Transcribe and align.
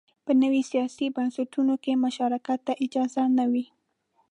په 0.25 0.31
نویو 0.41 0.67
سیاسي 0.71 1.05
بنسټونو 1.15 1.73
کې 1.83 2.01
مشارکت 2.05 2.59
ته 2.67 2.73
اجازه 2.85 3.23
نه 3.37 3.45
وه 3.51 3.65